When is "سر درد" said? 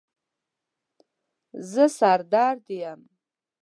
1.97-2.65